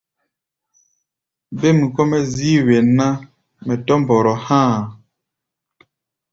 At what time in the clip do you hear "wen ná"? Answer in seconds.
2.67-3.07